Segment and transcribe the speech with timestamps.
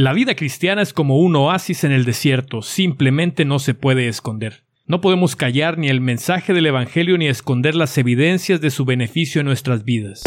[0.00, 4.64] La vida cristiana es como un oasis en el desierto, simplemente no se puede esconder.
[4.86, 9.42] No podemos callar ni el mensaje del Evangelio ni esconder las evidencias de su beneficio
[9.42, 10.22] en nuestras vidas.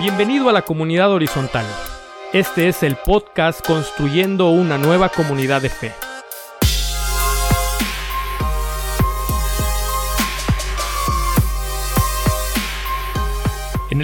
[0.00, 1.66] Bienvenido a la comunidad horizontal.
[2.32, 6.07] Este es el podcast Construyendo una nueva comunidad de fe.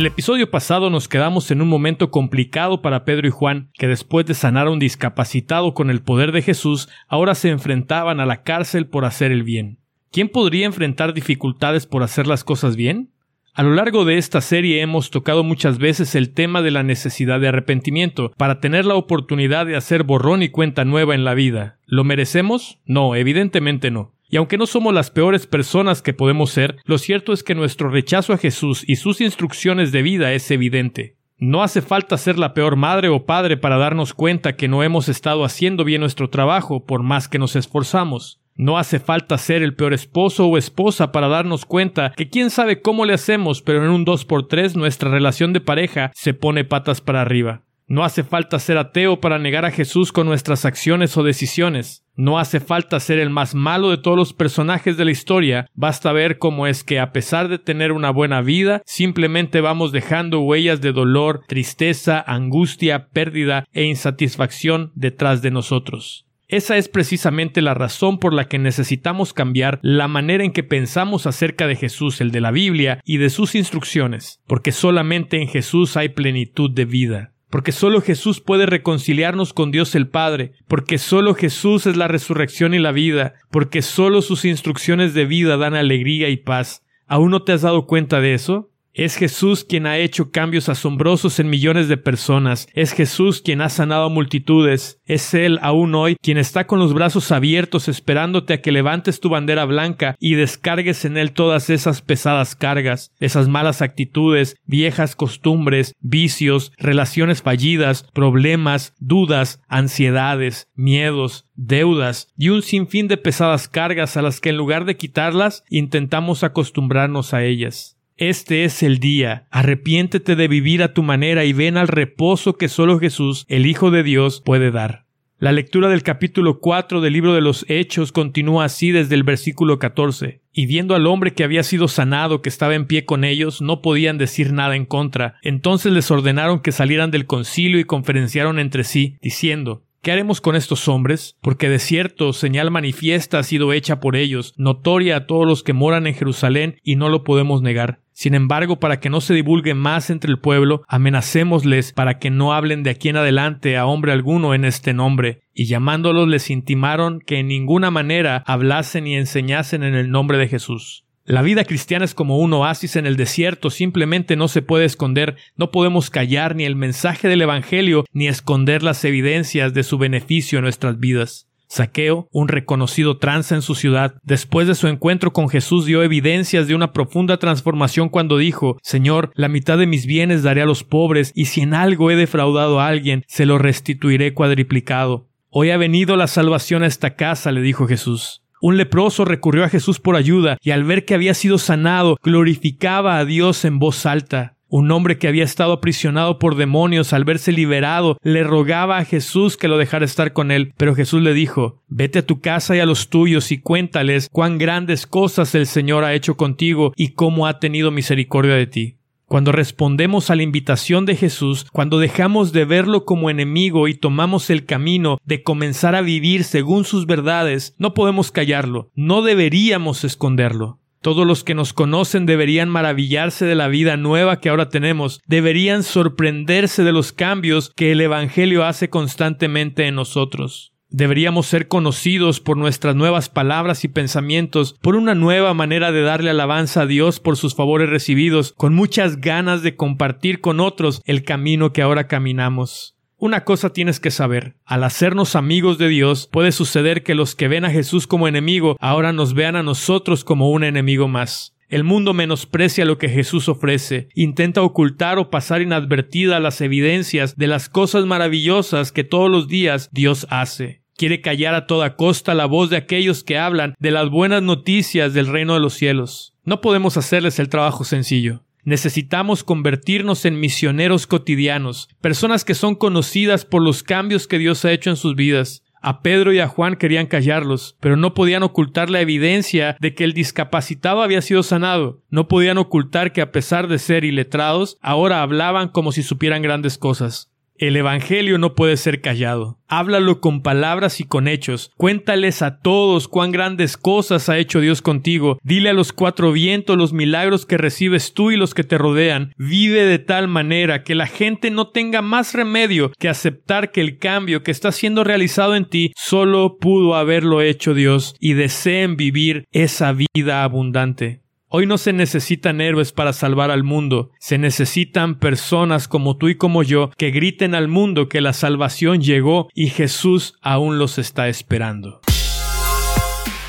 [0.05, 4.27] El episodio pasado nos quedamos en un momento complicado para Pedro y Juan, que después
[4.27, 8.43] de sanar a un discapacitado con el poder de Jesús, ahora se enfrentaban a la
[8.43, 9.79] cárcel por hacer el bien.
[10.13, 13.13] ¿Quién podría enfrentar dificultades por hacer las cosas bien?
[13.55, 17.41] A lo largo de esta serie hemos tocado muchas veces el tema de la necesidad
[17.41, 21.79] de arrepentimiento para tener la oportunidad de hacer borrón y cuenta nueva en la vida.
[21.87, 22.79] ¿Lo merecemos?
[22.85, 24.14] No, evidentemente no.
[24.35, 27.89] Y aunque no somos las peores personas que podemos ser, lo cierto es que nuestro
[27.89, 31.19] rechazo a Jesús y sus instrucciones de vida es evidente.
[31.39, 35.09] No hace falta ser la peor madre o padre para darnos cuenta que no hemos
[35.09, 38.41] estado haciendo bien nuestro trabajo por más que nos esforzamos.
[38.57, 42.83] No hace falta ser el peor esposo o esposa para darnos cuenta que quién sabe
[42.83, 47.21] cómo le hacemos, pero en un 2x3 nuestra relación de pareja se pone patas para
[47.21, 47.63] arriba.
[47.87, 52.03] No hace falta ser ateo para negar a Jesús con nuestras acciones o decisiones.
[52.17, 56.13] No hace falta ser el más malo de todos los personajes de la historia, basta
[56.13, 60.81] ver cómo es que a pesar de tener una buena vida, simplemente vamos dejando huellas
[60.81, 66.27] de dolor, tristeza, angustia, pérdida e insatisfacción detrás de nosotros.
[66.49, 71.27] Esa es precisamente la razón por la que necesitamos cambiar la manera en que pensamos
[71.27, 75.97] acerca de Jesús, el de la Biblia, y de sus instrucciones, porque solamente en Jesús
[75.97, 81.37] hay plenitud de vida porque solo Jesús puede reconciliarnos con Dios el Padre, porque solo
[81.37, 86.31] Jesús es la resurrección y la vida, porque solo sus instrucciones de vida dan alegría
[86.31, 86.85] y paz.
[87.07, 88.73] ¿Aún no te has dado cuenta de eso?
[88.95, 92.69] Es Jesús quien ha hecho cambios asombrosos en millones de personas.
[92.75, 95.01] Es Jesús quien ha sanado multitudes.
[95.05, 99.31] Es Él aún hoy quien está con los brazos abiertos esperándote a que levantes tu
[99.31, 105.97] bandera blanca y descargues en Él todas esas pesadas cargas, esas malas actitudes, viejas costumbres,
[105.99, 114.23] vicios, relaciones fallidas, problemas, dudas, ansiedades, miedos, deudas y un sinfín de pesadas cargas a
[114.23, 117.94] las que en lugar de quitarlas intentamos acostumbrarnos a ellas.
[118.17, 119.49] Este es el día.
[119.51, 123.91] Arrepiéntete de vivir a tu manera y ven al reposo que solo Jesús, el Hijo
[123.91, 125.07] de Dios, puede dar.
[125.41, 129.81] La lectura del capítulo 4 del libro de los Hechos continúa así desde el versículo
[129.81, 130.43] 14.
[130.53, 133.83] Y viendo al hombre que había sido sanado, que estaba en pie con ellos, no
[133.83, 135.35] podían decir nada en contra.
[135.43, 140.55] Entonces les ordenaron que salieran del concilio y conferenciaron entre sí, diciendo ¿Qué haremos con
[140.55, 141.39] estos hombres?
[141.41, 145.73] Porque de cierto señal manifiesta ha sido hecha por ellos, notoria a todos los que
[145.73, 148.04] moran en Jerusalén, y no lo podemos negar.
[148.15, 152.55] Sin embargo, para que no se divulgue más entre el pueblo, amenacémosles para que no
[152.55, 155.43] hablen de aquí en adelante a hombre alguno en este nombre.
[155.53, 160.47] Y llamándolos les intimaron que en ninguna manera hablasen y enseñasen en el nombre de
[160.47, 161.05] Jesús.
[161.27, 165.37] La vida cristiana es como un oasis en el desierto, simplemente no se puede esconder,
[165.57, 170.59] no podemos callar ni el mensaje del Evangelio ni esconder las evidencias de su beneficio
[170.59, 171.49] en nuestras vidas.
[171.69, 176.67] Saqueo, un reconocido tranza en su ciudad, después de su encuentro con Jesús dio evidencias
[176.69, 180.85] de una profunda transformación cuando dijo Señor, la mitad de mis bienes daré a los
[180.85, 185.29] pobres, y si en algo he defraudado a alguien, se lo restituiré cuadriplicado.
[185.51, 188.43] Hoy ha venido la salvación a esta casa, le dijo Jesús.
[188.61, 193.19] Un leproso recurrió a Jesús por ayuda y al ver que había sido sanado, glorificaba
[193.19, 194.57] a Dios en voz alta.
[194.77, 199.57] Un hombre que había estado aprisionado por demonios al verse liberado le rogaba a Jesús
[199.57, 202.81] que lo dejara estar con él, pero Jesús le dijo Vete a tu casa y
[202.81, 207.47] a los tuyos y cuéntales cuán grandes cosas el Señor ha hecho contigo y cómo
[207.47, 208.99] ha tenido misericordia de ti.
[209.27, 214.51] Cuando respondemos a la invitación de Jesús, cuando dejamos de verlo como enemigo y tomamos
[214.51, 220.81] el camino de comenzar a vivir según sus verdades, no podemos callarlo, no deberíamos esconderlo.
[221.05, 225.83] Todos los que nos conocen deberían maravillarse de la vida nueva que ahora tenemos, deberían
[225.83, 230.73] sorprenderse de los cambios que el Evangelio hace constantemente en nosotros.
[230.89, 236.31] Deberíamos ser conocidos por nuestras nuevas palabras y pensamientos, por una nueva manera de darle
[236.31, 241.23] alabanza a Dios por sus favores recibidos, con muchas ganas de compartir con otros el
[241.23, 242.94] camino que ahora caminamos.
[243.25, 247.49] Una cosa tienes que saber, al hacernos amigos de Dios, puede suceder que los que
[247.49, 251.57] ven a Jesús como enemigo ahora nos vean a nosotros como un enemigo más.
[251.71, 257.47] El mundo menosprecia lo que Jesús ofrece, intenta ocultar o pasar inadvertida las evidencias de
[257.47, 260.83] las cosas maravillosas que todos los días Dios hace.
[260.95, 265.15] Quiere callar a toda costa la voz de aquellos que hablan de las buenas noticias
[265.15, 266.35] del reino de los cielos.
[266.45, 268.44] No podemos hacerles el trabajo sencillo.
[268.65, 274.73] Necesitamos convertirnos en misioneros cotidianos, personas que son conocidas por los cambios que Dios ha
[274.73, 275.63] hecho en sus vidas.
[275.83, 280.05] A Pedro y a Juan querían callarlos, pero no podían ocultar la evidencia de que
[280.05, 282.01] el discapacitado había sido sanado.
[282.09, 286.79] No podían ocultar que a pesar de ser iletrados, ahora hablaban como si supieran grandes
[286.79, 287.34] cosas.
[287.57, 289.59] El Evangelio no puede ser callado.
[289.69, 291.71] Háblalo con palabras y con hechos.
[291.77, 295.39] Cuéntales a todos cuán grandes cosas ha hecho Dios contigo.
[295.43, 299.33] Dile a los cuatro vientos los milagros que recibes tú y los que te rodean.
[299.39, 303.99] Vive de tal manera que la gente no tenga más remedio que aceptar que el
[303.99, 309.47] cambio que está siendo realizado en ti solo pudo haberlo hecho Dios y deseen vivir
[309.53, 311.24] esa vida abundante.
[311.57, 316.35] Hoy no se necesitan héroes para salvar al mundo, se necesitan personas como tú y
[316.35, 321.29] como yo que griten al mundo que la salvación llegó y Jesús aún los está
[321.29, 322.01] esperando.